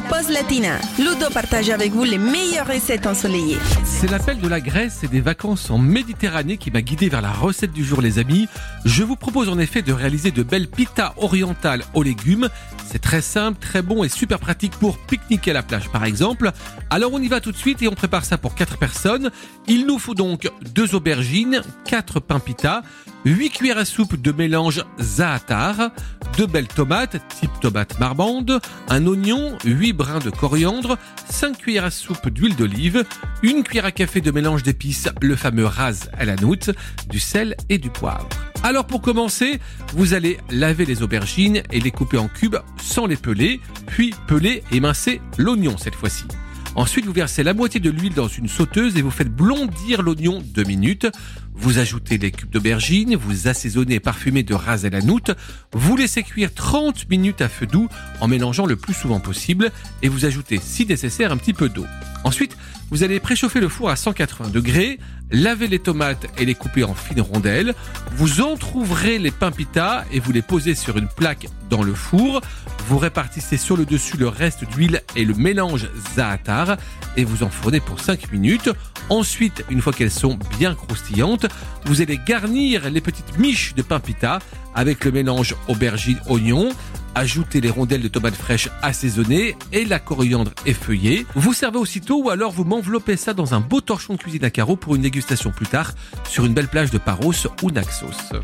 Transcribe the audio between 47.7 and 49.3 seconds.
de l'huile dans une sauteuse et vous